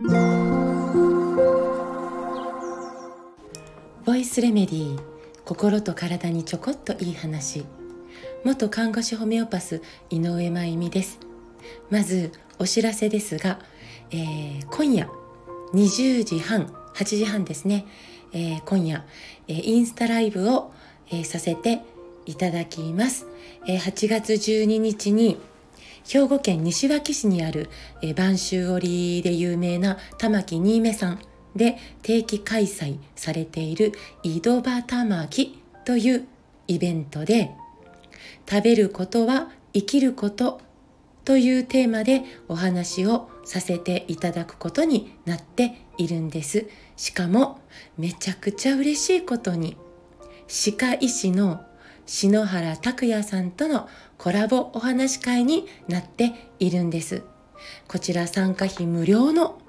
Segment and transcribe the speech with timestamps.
[0.00, 0.06] ボ
[4.14, 5.02] イスレメディー
[5.44, 7.64] 心と体にちょこっといい話。
[8.44, 11.18] 元看護師ホメオパス井上真由美です。
[11.90, 12.30] まず
[12.60, 13.58] お知らせですが、
[14.12, 15.10] えー、今夜
[15.74, 17.84] 20時半8時半ですね、
[18.32, 19.04] えー、今夜、
[19.48, 20.70] えー、インスタライブを、
[21.10, 21.80] えさせて
[22.24, 23.26] いただきます、
[23.66, 25.40] え8月12日に
[26.06, 27.68] 兵庫県西脇市にある、
[28.02, 31.20] え播州織で有名な玉木新芽さん
[31.56, 36.28] で定期開催されている井戸端巻という
[36.66, 37.50] イベントで
[38.48, 40.60] 食べることは生きること
[41.24, 46.66] というテーマでお話をさせていただくことになっているんです。
[46.96, 47.60] しかも
[47.98, 49.76] めちゃくちゃ嬉しいことに
[50.46, 51.60] 歯科医師の
[52.08, 53.86] 篠原拓也さんとの
[54.16, 57.22] コラボお話会になっているんです。
[57.86, 59.60] こちら参加費無料の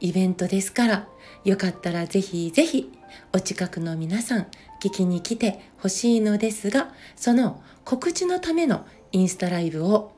[0.00, 1.08] イベントですから、
[1.44, 2.90] よかったらぜひぜひ
[3.32, 4.46] お近くの皆さん
[4.82, 10.12] 聞きに来てほしいのですが、その告知のためのインスタライブを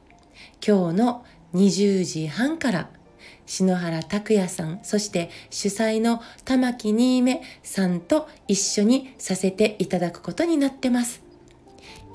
[0.67, 2.89] 今日の20時半から
[3.45, 11.26] 篠原拓也さん、そして主催の玉木新芽さんと一緒にさせていただくことになってます。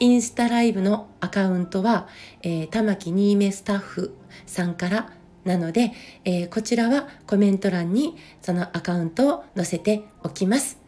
[0.01, 2.07] インスタライブのアカウントは、
[2.41, 4.15] えー、玉木新芽スタッフ
[4.47, 5.13] さんから
[5.43, 5.91] なので、
[6.25, 10.79] えー、こちらはコメント欄にそのアカウントを載せておきます。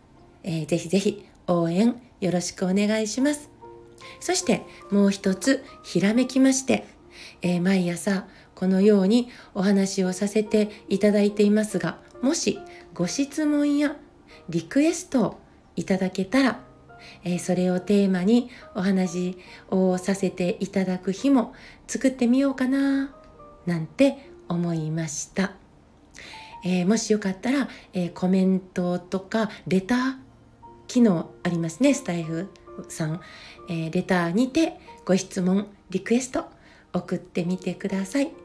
[0.42, 3.52] えー、ぜひぜひ応援よろしくお願いします。
[4.20, 6.84] そしてもう一つひらめきまして、
[7.44, 8.26] えー、毎朝
[8.56, 12.58] このようにお話をさせていただいていますが、もし
[12.96, 13.96] ご質問や
[14.50, 15.40] リクエストを
[15.76, 16.63] いただけたら、
[17.24, 19.38] えー、それをテーマにお話
[19.70, 21.54] をさせていただく日も
[21.88, 23.16] 作ってみようかな、
[23.66, 25.54] なんて思いました。
[26.66, 30.16] えー、もしよかったら、えー、コメントとかレター
[30.88, 32.50] 機能ありますね、スタイフ
[32.90, 33.22] さん。
[33.70, 36.46] えレターにてご質問、リクエスト
[36.94, 38.43] 送ってみてください。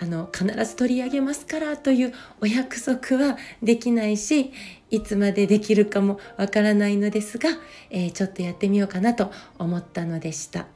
[0.00, 4.52] あの必ず取り上げますからというお約束はできないし
[4.90, 7.50] いつまでできるかもわからないのですが、
[7.90, 10.66] えー、ちょっとやってみようかなと思ったのでした。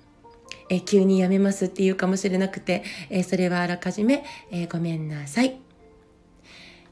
[0.70, 5.58] えー、急にやめますっていうかもしれなくて、えー、それはあらかじめ、えごめんなさい。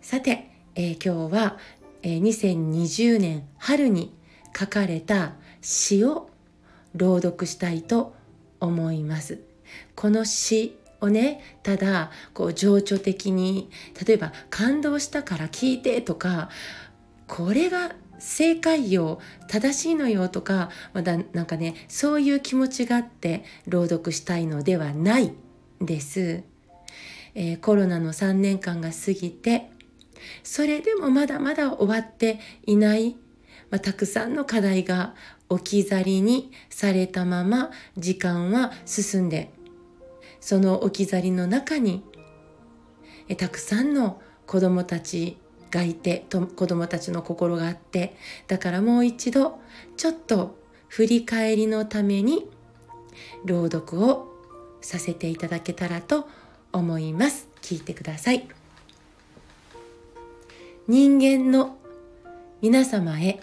[0.00, 1.58] さて、え今日は、
[2.02, 4.12] え2020年春に
[4.58, 6.28] 書かれた詩を
[6.94, 8.14] 朗読したいと
[8.60, 9.40] 思います。
[9.94, 13.68] この詩をねただこう情緒的に
[14.06, 16.48] 例えば感動したから聞いてとか
[17.26, 25.32] これが正解よ正しいのよとかまだなんかねそういう気持ちがあって朗読したいのではない
[25.80, 26.44] です、
[27.34, 29.70] えー、コロナの3年間が過ぎて
[30.44, 33.16] それでもまだまだ終わっていない、
[33.70, 35.14] まあ、たくさんの課題が
[35.48, 39.50] 置き去りにされたまま時間は進んで
[40.42, 42.02] その置き去りの中に
[43.28, 45.38] えたくさんの子どもたち
[45.70, 48.16] がいてと子どもたちの心があって
[48.48, 49.60] だからもう一度
[49.96, 50.58] ちょっと
[50.88, 52.50] 振り返りのために
[53.46, 54.28] 朗読を
[54.82, 56.28] させていただけたらと
[56.72, 57.48] 思います。
[57.62, 58.48] 聞いてください。
[60.88, 61.78] 人間の
[62.60, 63.40] 皆様へ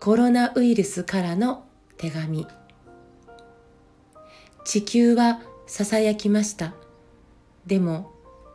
[0.00, 1.64] コロナウイルスからの
[1.96, 2.46] 手紙。
[4.64, 6.74] 地球はささやきました。
[7.66, 8.12] でも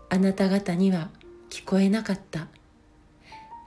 [0.10, 1.10] あなた方には
[1.50, 2.48] 聞こえなかった。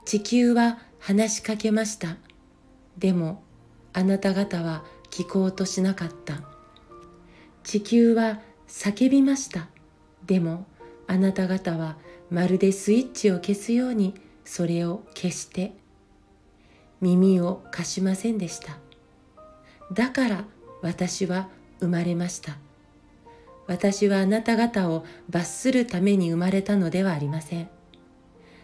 [0.03, 2.17] 地球は話しかけました。
[2.97, 3.43] でも
[3.93, 6.41] あなた方は聞こうとしなかった。
[7.63, 9.67] 地球は叫びました。
[10.25, 10.65] でも
[11.07, 11.97] あなた方は
[12.31, 15.73] まるでスイッチを消すようにそれを消して
[16.99, 18.77] 耳を貸しませんでした。
[19.93, 20.45] だから
[20.81, 21.47] 私は
[21.79, 22.57] 生まれました。
[23.67, 27.69] 私はあなた方を罰するために生まれたのではありません。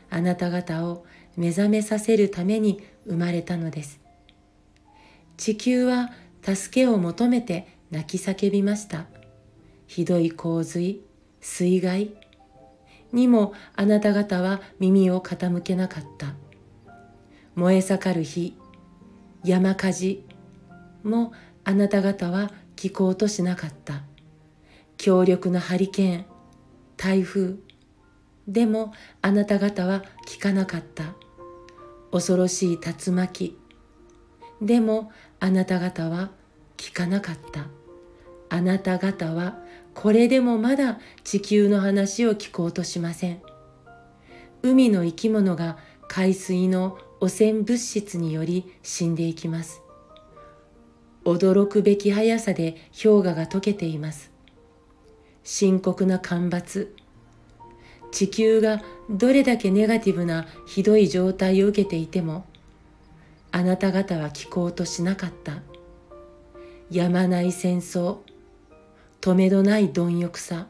[0.09, 1.05] あなた方を
[1.35, 3.99] 目覚めさせるために生まれたのです。
[5.37, 6.11] 地球は
[6.43, 9.05] 助けを求めて泣き叫びました。
[9.87, 11.01] ひどい洪水、
[11.39, 12.11] 水害
[13.11, 16.35] にもあなた方は耳を傾けなかった。
[17.55, 18.55] 燃え盛る火、
[19.43, 20.25] 山火事
[21.03, 21.33] も
[21.63, 24.03] あなた方は聞こうとしなかった。
[25.01, 26.25] 強力なハリケーン、
[26.95, 27.55] 台風。
[28.47, 28.93] でも
[29.23, 31.15] あなた方は聞かなかった。
[32.11, 33.57] 恐ろしい竜巻。
[34.61, 36.29] でもあなた方は
[36.77, 37.65] 聞かなかった。
[38.55, 39.57] あなた方は
[39.95, 43.41] これでもまだ地球の話を聞こうとしません。
[44.61, 49.81] 海の生き物が海水の汚染物質により死んでいきます。
[51.25, 54.30] 驚くべき速さで氷河が溶けています。
[55.43, 56.95] 深刻な干ばつ。
[58.11, 62.45] 地球がどれだけネガティブなひどい状態を受けていても、
[63.51, 65.61] あなた方は聞こうとしなかった。
[66.89, 68.17] やまない戦争、
[69.21, 70.67] 止めどない貪欲さ。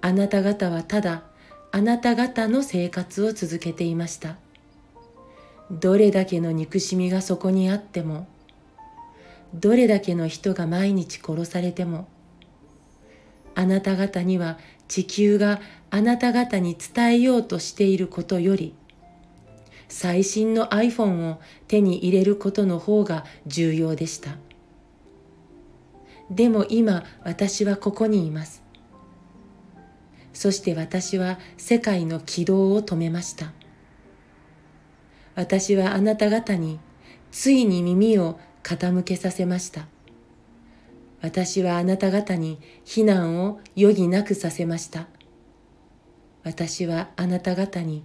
[0.00, 1.24] あなた方はただ
[1.72, 4.36] あなた方の生活を続けていました。
[5.70, 8.28] どれだけの憎しみがそこにあっても、
[9.52, 12.08] どれだけの人が毎日殺されても、
[13.56, 15.60] あなた方には地球が
[15.90, 18.74] あなた方に伝えようとしていることより、
[19.88, 24.36] 最新の iPhone を手に入れることの方が重要でした。
[26.30, 28.62] でも今私はここにいます。
[30.34, 33.52] そして私は世界の軌道を止めました。
[35.34, 36.78] 私はあなた方に
[37.30, 39.86] ついに耳を傾けさせました。
[41.26, 45.08] 私はあなた方に避難を余儀なくさせました。
[46.44, 48.04] 私はあなた方に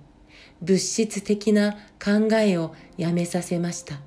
[0.60, 1.74] 物質的な
[2.04, 4.00] 考えをやめさせました。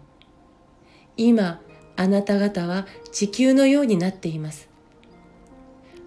[1.17, 1.61] 今、
[1.95, 4.69] あなた方は地球のようになっています。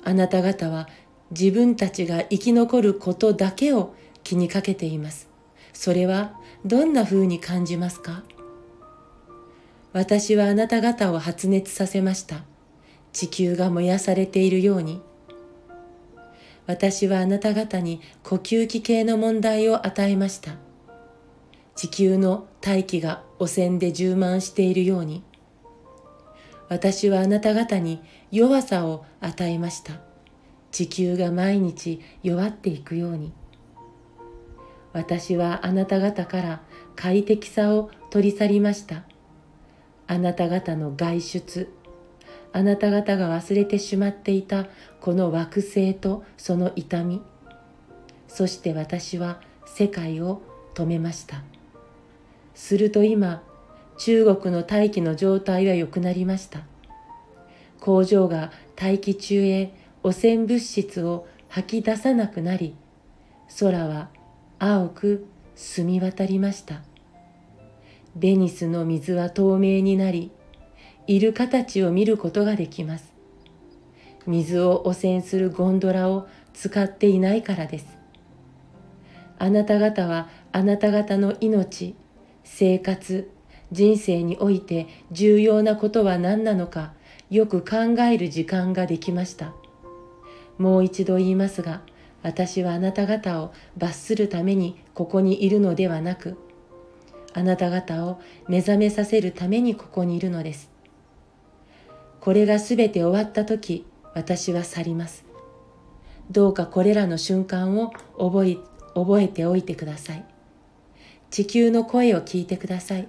[0.04, 0.90] あなた方は
[1.32, 3.96] 自分たちが生き残ることだけを
[4.26, 5.30] 気にかけています。
[5.72, 8.24] それはどんな風に感じますか？
[9.94, 12.44] 私はあなた方を発熱させました。
[13.18, 15.02] 地球が燃やされているように。
[16.68, 20.52] 私はあなた方に呼吸器系の問題を与えました。
[21.76, 25.24] 地球の大気が汚染で充満しているように。
[26.70, 29.94] 私はあなた方に弱さを与えました。
[30.70, 33.34] 地球が毎日弱っていくように。
[34.94, 36.62] 私はあなた方から
[36.96, 39.06] 快適さを取り去りました。
[40.06, 41.74] あなた方の外出
[42.54, 44.66] あなた方が忘れてしまっていた
[45.02, 47.22] この惑星とその痛み。
[48.28, 50.42] そして私は世界を
[50.74, 51.44] 止めました。
[52.56, 53.44] すると今
[53.98, 56.62] 中国の大気の状態は良くなりました。
[57.80, 59.74] 工場が大気中へ
[60.04, 62.76] 汚染物質を吐き出さなくなり
[63.60, 64.10] 空は
[64.60, 66.82] 青く澄み渡りました。
[68.16, 70.32] ベニスの水は透明になり、
[71.08, 73.14] イルカたちを見ることができます。
[74.26, 77.98] 水を汚染するゴンドラを使っていないからです。
[79.40, 81.96] あなた方はあなた方の命、
[82.44, 83.32] 生活、
[83.72, 86.94] 人生において重要なことは何なのか
[87.30, 89.54] よく考える時間ができました。
[90.58, 91.84] もう一度言いますが、
[92.22, 96.38] 私はあなた方を罰するためにここにいるのではなく、
[97.34, 98.20] あなた方を
[98.50, 100.76] 目覚めさせるためにここにいるのです。
[102.28, 105.24] これがすべて終わった時、私は去ります。
[106.30, 108.58] どうかこれらの瞬間を覚え
[108.96, 110.26] 覚えておいてください。
[111.32, 113.08] 地球の声を聞いてください。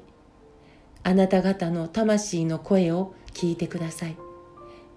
[1.02, 4.16] あなた方の魂の声を聞いてください。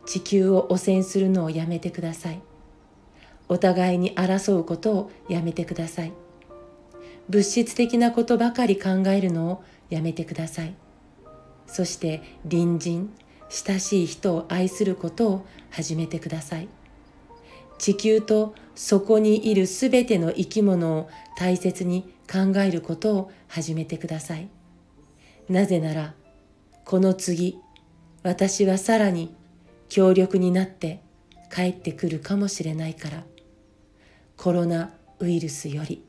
[0.06, 2.44] 地球を汚染するのをやめてください。
[3.50, 6.14] お互いに争うことをやめてください。
[7.28, 10.76] 物質的なことばかり考えるのをやめてください。
[11.66, 13.10] そして隣人、
[13.52, 16.70] 親しい人を愛することを始めてください。
[17.78, 24.48] 地球とそこにいるすべての生き物を大切に考えることを始めてください。
[25.50, 26.14] なぜなら、
[26.86, 27.58] この次、
[28.24, 29.36] 私はさらに
[29.90, 31.02] 強力になって
[31.54, 33.24] 帰ってくるかもしれないから。
[34.38, 36.04] コロナウイルスより。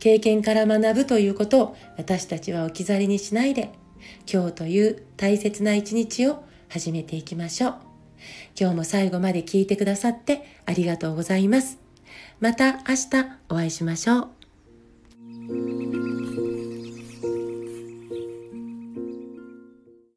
[0.00, 3.70] 経験から学ぶということを私たちは置き去りにしないで、
[4.30, 7.74] 今日という大切な一日を始めていきましょう。
[8.58, 11.78] 今日も最後まで聞いてくださってありがとうございます。
[12.40, 14.37] また明日お会いしましょう。